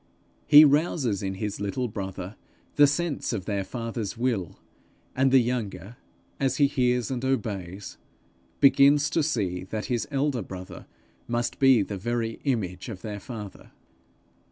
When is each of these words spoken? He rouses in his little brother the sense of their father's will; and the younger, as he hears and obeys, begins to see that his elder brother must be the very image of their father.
He 0.47 0.65
rouses 0.65 1.21
in 1.21 1.35
his 1.35 1.59
little 1.59 1.87
brother 1.87 2.35
the 2.75 2.87
sense 2.87 3.33
of 3.33 3.45
their 3.45 3.63
father's 3.63 4.17
will; 4.17 4.57
and 5.15 5.29
the 5.31 5.37
younger, 5.37 5.95
as 6.39 6.57
he 6.57 6.65
hears 6.65 7.11
and 7.11 7.23
obeys, 7.23 7.99
begins 8.59 9.11
to 9.11 9.21
see 9.21 9.63
that 9.65 9.85
his 9.93 10.07
elder 10.09 10.41
brother 10.41 10.87
must 11.27 11.59
be 11.59 11.83
the 11.83 11.99
very 11.99 12.39
image 12.45 12.89
of 12.89 13.03
their 13.03 13.19
father. 13.19 13.73